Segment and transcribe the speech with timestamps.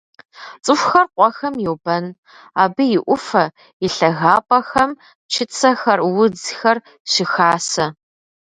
[0.63, 2.05] ЦӀыхухэр къуэхэм йобэн:
[2.63, 3.43] абы и Ӏуфэ,
[3.85, 4.91] и лъагапӀэхэм
[5.31, 6.77] чыцэхэр, удзхэр
[7.11, 7.85] щыхасэ.